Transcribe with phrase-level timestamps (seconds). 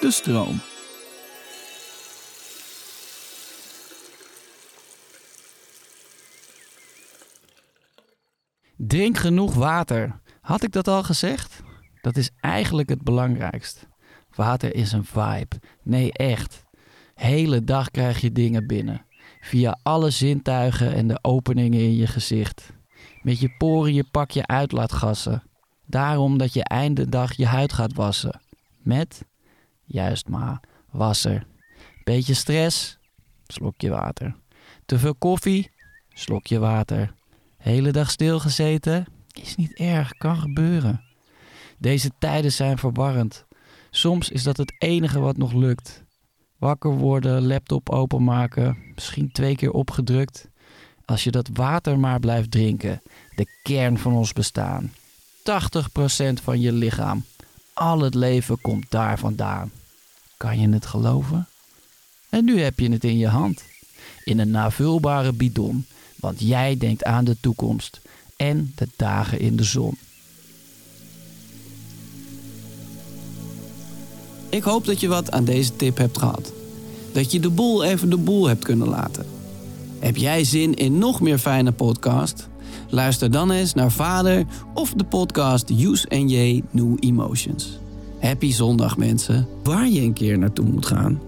[0.00, 0.60] De stroom.
[8.76, 10.20] Drink genoeg water.
[10.40, 11.62] Had ik dat al gezegd?
[12.00, 13.86] Dat is eigenlijk het belangrijkst.
[14.34, 15.60] Water is een vibe.
[15.82, 16.64] Nee, echt.
[17.14, 19.04] Hele dag krijg je dingen binnen.
[19.40, 22.72] Via alle zintuigen en de openingen in je gezicht.
[23.22, 25.42] Met je poriën pak je uitlaatgassen.
[25.86, 28.40] Daarom dat je einde dag je huid gaat wassen.
[28.82, 29.24] Met,
[29.88, 30.60] juist maar,
[30.90, 31.46] wasser.
[32.04, 32.98] Beetje stress,
[33.46, 34.36] slokje water.
[34.86, 35.70] Te veel koffie,
[36.08, 37.14] slokje water.
[37.56, 39.06] Hele dag stilgezeten,
[39.42, 41.02] is niet erg, kan gebeuren.
[41.78, 43.46] Deze tijden zijn verwarrend.
[43.90, 46.04] Soms is dat het enige wat nog lukt.
[46.58, 50.48] Wakker worden, laptop openmaken, misschien twee keer opgedrukt.
[51.04, 53.02] Als je dat water maar blijft drinken,
[53.34, 54.92] de kern van ons bestaan.
[55.38, 57.24] 80% van je lichaam.
[57.72, 59.70] Al het leven komt daar vandaan.
[60.38, 61.48] Kan je het geloven?
[62.28, 63.62] En nu heb je het in je hand.
[64.24, 65.86] In een navulbare bidon,
[66.16, 68.00] want jij denkt aan de toekomst
[68.36, 69.98] en de dagen in de zon.
[74.48, 76.52] Ik hoop dat je wat aan deze tip hebt gehad.
[77.12, 79.26] Dat je de boel even de boel hebt kunnen laten.
[79.98, 82.48] Heb jij zin in nog meer fijne podcast?
[82.88, 87.78] Luister dan eens naar Vader of de podcast Use NJ New Emotions.
[88.20, 91.27] Happy zondag mensen, waar je een keer naartoe moet gaan.